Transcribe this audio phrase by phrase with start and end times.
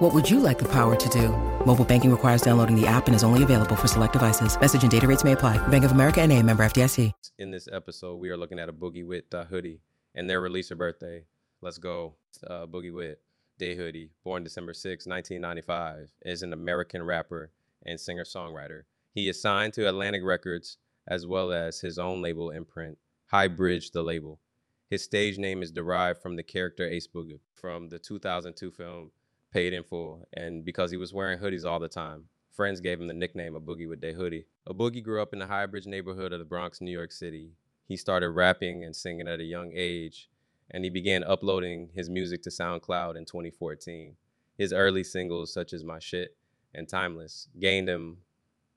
[0.00, 1.28] What would you like the power to do?
[1.66, 4.58] Mobile banking requires downloading the app and is only available for select devices.
[4.58, 5.58] Message and data rates may apply.
[5.68, 7.12] Bank of America and a member FDIC.
[7.38, 9.82] In this episode, we are looking at a Boogie Wit uh, hoodie
[10.14, 11.24] and their release of birthday.
[11.60, 12.14] Let's go.
[12.46, 13.20] Uh, Boogie Wit
[13.58, 17.50] Da Hoodie, born December 6, 1995, is an American rapper
[17.84, 18.84] and singer-songwriter.
[19.12, 22.96] He is signed to Atlantic Records as well as his own label imprint,
[23.30, 24.40] Highbridge the label.
[24.88, 29.10] His stage name is derived from the character Ace Boogie from the 2002 film
[29.52, 33.08] Paid in Full, and because he was wearing hoodies all the time, friends gave him
[33.08, 34.46] the nickname of Boogie with Da Hoodie.
[34.66, 37.50] A Boogie grew up in the Highbridge neighborhood of the Bronx, New York City.
[37.86, 40.28] He started rapping and singing at a young age,
[40.70, 44.14] and he began uploading his music to SoundCloud in 2014.
[44.56, 46.36] His early singles, such as My Shit
[46.72, 48.18] and Timeless, gained him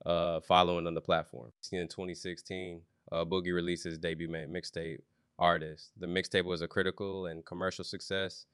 [0.05, 1.51] uh, following on the platform.
[1.71, 5.01] In 2016, uh, Boogie released his debut mixtape,
[5.37, 5.91] Artist.
[5.99, 8.45] The mixtape was a critical and commercial success,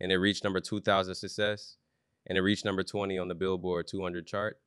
[0.00, 1.76] and it reached number 2,000 success,
[2.26, 4.58] and it reached number 20 on the Billboard 200 chart.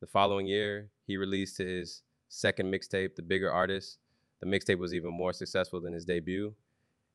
[0.00, 3.98] The following year, he released his second mixtape, The Bigger Artist.
[4.40, 6.54] The mixtape was even more successful than his debut,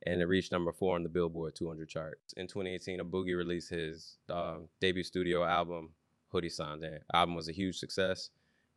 [0.06, 2.20] and it reached number four on the Billboard 200 chart.
[2.38, 5.90] In 2018, a Boogie released his uh, debut studio album,
[6.28, 6.82] Hoodie Signs.
[6.82, 8.30] The album was a huge success,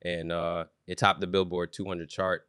[0.03, 2.48] and uh, it topped the Billboard 200 chart.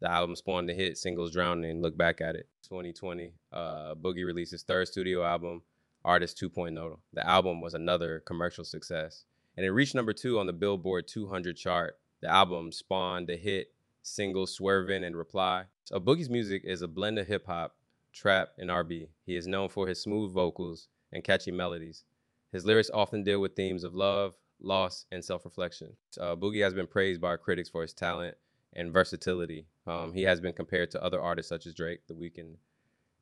[0.00, 2.48] The album spawned the hit singles Drowning and Look Back at It.
[2.62, 5.62] 2020, uh, Boogie released his third studio album,
[6.04, 6.98] Artist 2.0.
[7.12, 9.24] The album was another commercial success,
[9.56, 11.98] and it reached number two on the Billboard 200 chart.
[12.20, 15.64] The album spawned the hit singles Swervin' and Reply.
[15.84, 17.74] So Boogie's music is a blend of hip hop,
[18.12, 19.08] trap, and R&B.
[19.26, 22.04] He is known for his smooth vocals and catchy melodies.
[22.52, 25.96] His lyrics often deal with themes of love, loss, and self-reflection.
[26.20, 28.36] Uh, Boogie has been praised by critics for his talent
[28.74, 29.66] and versatility.
[29.88, 32.56] Um, he has been compared to other artists such as Drake, The Weeknd,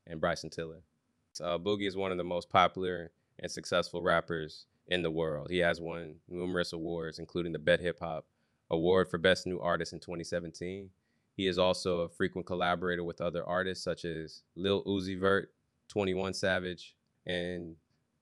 [0.07, 0.83] and Bryson Tiller.
[1.41, 5.49] Uh, Boogie is one of the most popular and successful rappers in the world.
[5.51, 8.27] He has won numerous awards, including the BET Hip Hop
[8.71, 10.91] Award for Best New Artist in 2017
[11.37, 15.53] he is also a frequent collaborator with other artists such as Lil Uzi Vert,
[15.89, 16.97] 21 Savage,
[17.27, 17.77] and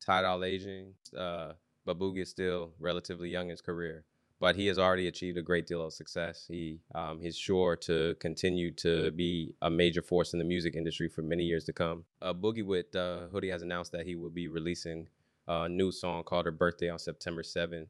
[0.05, 0.89] Ty Dolla $ign.
[1.17, 1.53] Uh,
[1.85, 4.05] but Boogie is still relatively young in his career,
[4.45, 6.45] but he has already achieved a great deal of success.
[6.47, 11.09] He um, he's sure to continue to be a major force in the music industry
[11.09, 12.05] for many years to come.
[12.21, 15.09] Uh, Boogie Wit uh, Hoodie has announced that he will be releasing
[15.49, 17.87] a new song called Her Birthday on September 7,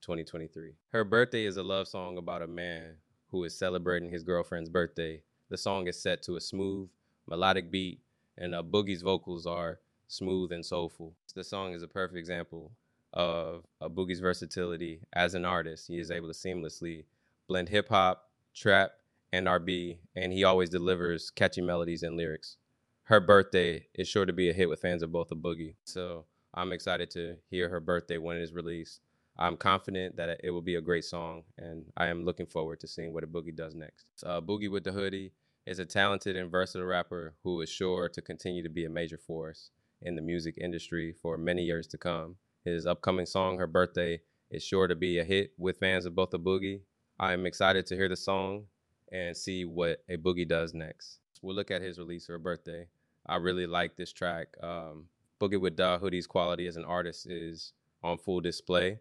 [0.00, 0.72] 2023.
[0.90, 2.96] Her Birthday is a love song about a man
[3.28, 5.22] who is celebrating his girlfriend's birthday.
[5.48, 6.88] The song is set to a smooth,
[7.28, 8.00] melodic beat,
[8.36, 9.78] and uh, Boogie's vocals are
[10.08, 11.14] smooth and soulful.
[11.36, 12.72] The song is a perfect example
[13.14, 15.88] of a Boogie's versatility as an artist.
[15.88, 17.04] He is able to seamlessly
[17.48, 18.92] blend hip hop, trap,
[19.32, 22.56] and R&B, and he always delivers catchy melodies and lyrics.
[23.04, 25.74] Her birthday is sure to be a hit with fans of both of Boogie.
[25.84, 29.00] So I'm excited to hear her birthday when it is released.
[29.36, 32.88] I'm confident that it will be a great song, and I am looking forward to
[32.88, 34.06] seeing what a Boogie does next.
[34.24, 35.32] Uh, Boogie with the Hoodie
[35.66, 39.18] is a talented and versatile rapper who is sure to continue to be a major
[39.18, 39.70] force
[40.00, 42.36] in the music industry for many years to come.
[42.64, 46.30] His upcoming song, Her Birthday, is sure to be a hit with fans of both
[46.30, 46.80] the Boogie.
[47.20, 48.64] I am excited to hear the song
[49.12, 51.18] and see what a Boogie does next.
[51.42, 52.88] We'll look at his release Her Birthday.
[53.26, 54.48] I really like this track.
[54.62, 55.08] Um,
[55.38, 58.98] Boogie with Da Hoodie's quality as an artist is on full display.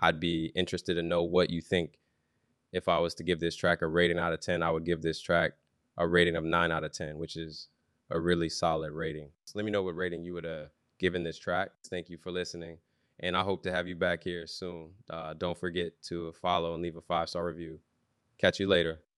[0.00, 2.00] I'd be interested to know what you think.
[2.72, 5.02] If I was to give this track a rating out of 10, I would give
[5.02, 5.52] this track
[5.96, 7.68] a rating of 9 out of 10, which is
[8.10, 9.28] a really solid rating.
[9.44, 11.70] So let me know what rating you would have given this track.
[11.88, 12.78] Thank you for listening.
[13.20, 14.90] And I hope to have you back here soon.
[15.10, 17.80] Uh, don't forget to follow and leave a five star review.
[18.38, 19.00] Catch you later.